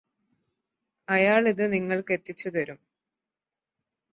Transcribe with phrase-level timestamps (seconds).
[1.07, 2.79] അയാളിത് നിങ്ങൾക്ക് എത്തിച്ച് തരും